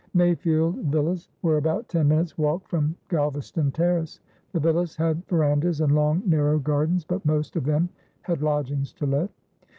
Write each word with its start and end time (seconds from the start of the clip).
Mayfield 0.15 0.77
Villas 0.85 1.29
were 1.43 1.57
about 1.57 1.87
ten 1.87 2.07
minutes' 2.07 2.35
walk 2.35 2.67
from 2.67 2.95
Galvaston 3.07 3.71
Terrace; 3.71 4.19
the 4.51 4.59
villas 4.59 4.95
had 4.95 5.23
verandahs 5.27 5.79
and 5.79 5.93
long, 5.93 6.23
narrow 6.25 6.57
gardens, 6.57 7.03
but 7.05 7.23
most 7.23 7.55
of 7.55 7.65
them 7.65 7.87
had 8.23 8.41
lodgings 8.41 8.93
to 8.93 9.05
let. 9.05 9.29